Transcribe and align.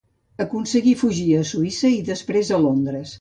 Aconseguí 0.45 0.93
fugir 1.01 1.27
a 1.39 1.43
Suïssa 1.51 1.91
i 1.99 2.03
després 2.09 2.51
a 2.57 2.59
Londres. 2.65 3.07